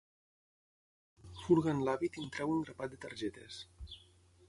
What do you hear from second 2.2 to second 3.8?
en treu un grapat de targetes.